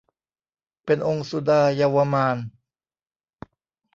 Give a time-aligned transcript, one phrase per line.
[0.85, 2.45] เป็นองค์สุดาเยาวมาลย์